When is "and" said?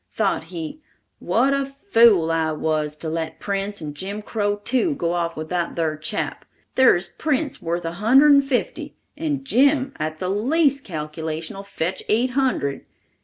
3.81-3.93, 8.31-8.43, 9.15-9.45